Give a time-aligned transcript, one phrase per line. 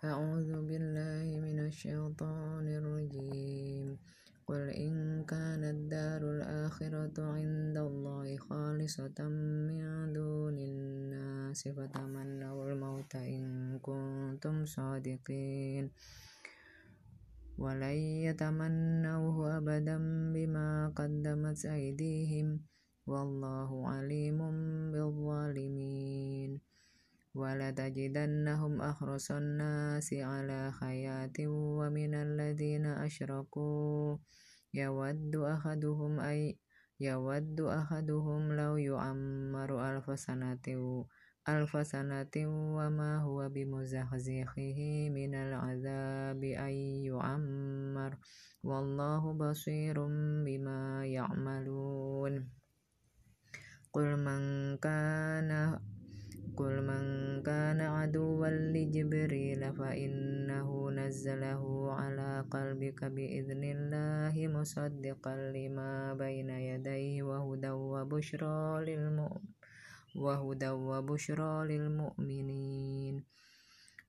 [0.00, 4.00] أعوذ بالله من الشيطان الرجيم.
[4.48, 9.18] قل إن كانت الدار الآخرة عند الله خالصة
[9.68, 15.92] من دون الناس فتمنوا الموت إن كنتم صادقين.
[17.60, 19.96] ولن يتمنوه أبدا
[20.32, 22.48] بما قدمت أيديهم.
[23.06, 24.38] والله عليم
[24.92, 26.50] بالظالمين.
[27.34, 34.16] ولتجدنهم أحرص الناس على حياة ومن الذين أشركوا.
[34.74, 36.58] يود أحدهم أي
[37.00, 40.66] يود أحدهم لو يعمر ألف سنة
[41.48, 42.34] ألف سنة
[42.76, 44.78] وما هو بمزحزحه
[45.10, 46.74] من العذاب أن
[47.10, 48.12] يعمر.
[48.62, 49.96] والله بصير
[50.46, 52.34] بما يعملون.
[53.92, 54.42] قل من
[54.76, 55.50] كان
[56.56, 57.04] قل من
[57.42, 68.60] كان عدوا لجبريل فإنه نزله على قلبك بإذن الله مصدقا لما بين يديه وهدى وبشرى
[68.88, 69.60] للمؤمنين
[70.16, 73.16] وهدى وبشرى للمؤمنين.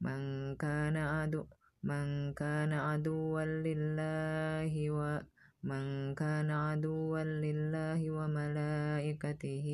[0.02, 0.22] من
[0.58, 1.46] كان عدو
[1.84, 5.86] من كان عدوا لله ومن
[6.18, 9.68] كان عدوا لله وملائكته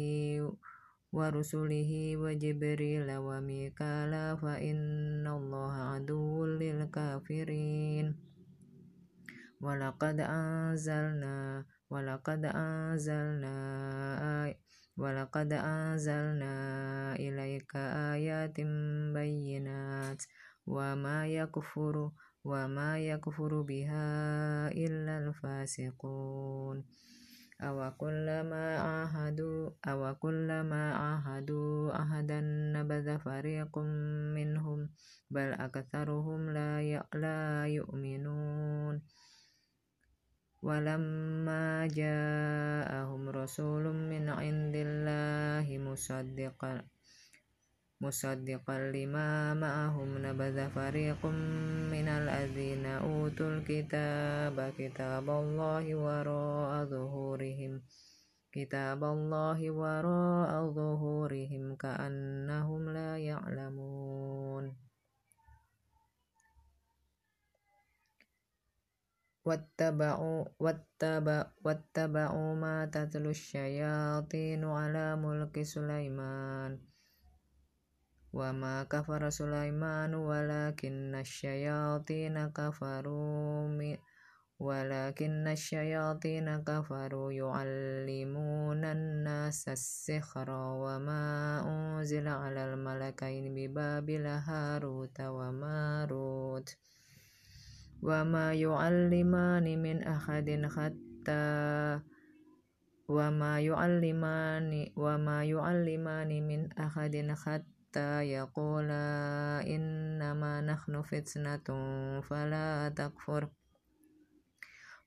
[1.18, 8.06] ورسله وجبريل وميكال فإن الله عدو للكافرين
[9.62, 13.58] ولقد أنزلنا ولقد أنزلنا
[14.98, 16.56] ولقد أنزلنا
[17.16, 17.72] إليك
[18.14, 18.58] آيات
[19.18, 20.22] بينات
[20.68, 21.96] وما يكفر
[22.44, 24.08] وما يكفر بها
[24.72, 26.78] إلا الفاسقون
[27.62, 30.16] أو كلما عاهدوا أو
[30.94, 32.40] عاهدوا عهدا
[32.76, 33.78] نبذ فريق
[34.38, 34.90] منهم
[35.32, 36.82] بل أكثرهم لا
[37.14, 39.02] لا يؤمنون
[40.62, 46.97] ولما جاءهم رسول من عند الله مصدقا
[48.02, 51.26] مصدقا لما معهم نبذ فريق
[51.94, 57.82] من الذين أوتوا الكتاب كتاب الله وراء ظهورهم
[58.52, 64.66] كتاب الله وراء ظهورهم كأنهم لا يعلمون.
[69.48, 76.97] واتبعوا, واتبع واتبعوا ما تتلو الشياطين على ملك سليمان.
[78.38, 83.98] وما كفر سليمان ولكن الشياطين كفروا
[84.60, 91.22] ولكن الشياطين كفروا يعلمون الناس السحر وما
[91.66, 96.68] أنزل على الملكين ببابل هاروت وماروت
[98.02, 100.48] وما يعلمان من أحد
[100.78, 101.46] حتى
[103.10, 107.16] وما يعلمان وما يعلمان من أحد
[107.46, 109.08] حتى حتى يقولا
[109.64, 111.68] إنما نحن فتنة
[112.22, 113.48] فلا تكفر.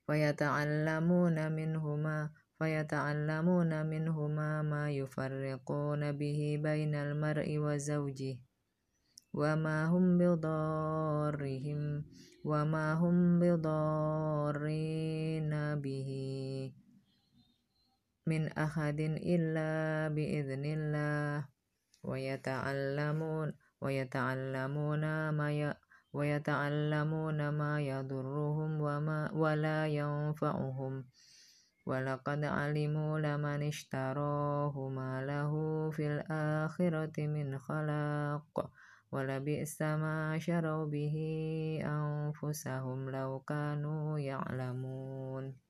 [0.06, 8.38] فيتعلمون منهما فيتعلمون منهما ما يفرقون به بين المرء وزوجه.
[9.34, 12.04] وما هم بضارهم
[12.44, 14.54] وما هم بضارين
[15.84, 16.10] به
[18.26, 21.59] من أحد إلا بإذن الله.
[22.02, 25.74] ويتعلمون ويتعلمون ما ي...
[26.12, 31.04] ويتعلمون ما يضرهم وما ولا ينفعهم.
[31.86, 35.52] ولقد علموا لمن اشتراه ما له
[35.90, 38.70] في الآخرة من خلاق.
[39.12, 41.16] ولبئس ما شروا به
[41.84, 45.69] أنفسهم لو كانوا يعلمون.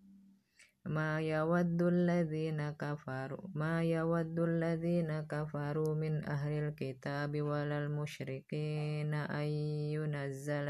[0.85, 9.47] ما يود الذين كفروا ما يود الذين كفروا من أهل الكتاب ولا المشركين أن
[9.93, 10.67] ينزل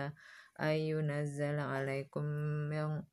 [0.62, 2.24] أن ينزل عليكم
[2.70, 3.04] من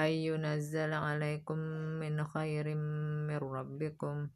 [0.00, 1.58] أن ينزل عليكم
[2.00, 2.74] من خير
[3.28, 4.28] من ربكم.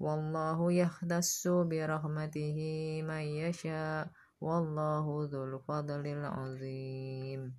[0.00, 2.58] والله يختص برحمته
[3.02, 4.10] من يشاء
[4.40, 7.54] والله ذو الفضل العظيم.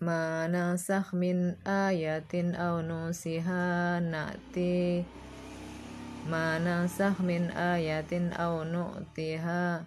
[0.00, 5.04] ما ننسخ من آية أو ننسها نأتي
[6.30, 9.86] ما ننسخ من آية أو نؤتها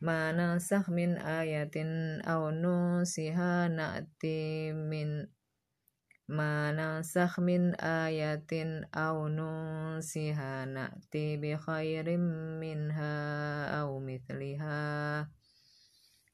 [0.00, 1.76] ما ننسخ من آية
[2.22, 5.26] أو ننسها نأتي من
[6.28, 8.50] ما ننسخ من آية
[8.94, 12.16] أو ننسها نأتي بخير
[12.60, 13.16] منها
[13.80, 15.28] أو مثلها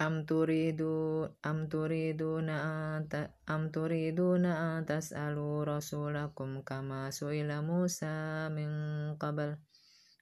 [0.00, 2.56] am turidu am turiduna
[3.44, 3.68] am
[4.80, 8.72] atas rasulakum kama su'ila Musa min
[9.20, 9.60] qabl.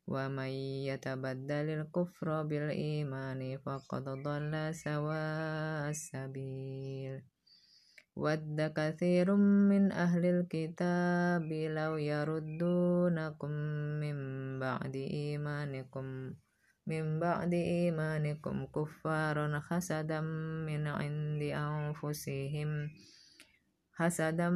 [0.09, 7.23] Wa may yatabaddalil kufra bil imani faqad dhalla sawaas sabil.
[8.19, 13.55] Wadda kathirun min ahlil kitab law yaruddunakum
[14.03, 14.19] min
[14.59, 16.35] ba'di imanikum.
[16.89, 20.21] من بعد إيمانكم كفارا حسدا
[20.65, 22.91] من عند أنفسهم
[23.93, 24.51] حسدا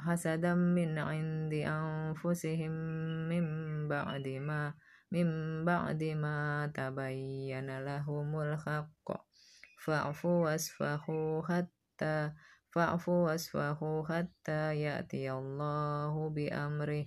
[0.00, 2.72] حسدا من عند أنفسهم
[3.32, 3.44] من
[3.88, 4.74] بعد ما
[5.12, 5.28] من
[5.64, 9.08] بعد ما تبين لهم الحق
[9.84, 12.32] فاعفوا واصفحوا حتى
[12.70, 17.06] فاعفوا واصفحوا حتى يأتي الله بأمره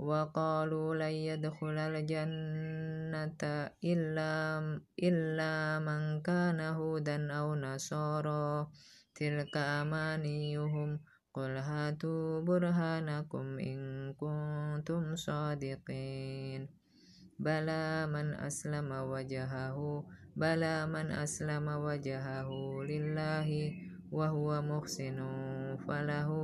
[0.00, 4.64] wa qalu la yadkhulu al jannata illa
[4.96, 8.64] illa man kana hudan aw nasara.
[9.12, 10.96] Tilka amaniyuhum
[11.36, 16.72] qul hatu burhanakum in kuntum shadiqin
[17.36, 20.08] bala man aslama wajahahu
[22.88, 23.76] lillahi
[24.08, 24.64] wa huwa
[25.84, 26.40] falahu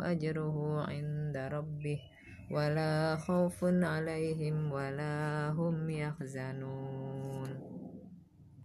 [0.00, 2.15] ajruhu inda rabbih.
[2.50, 7.55] ولا خوف عليهم ولا هم يحزنون.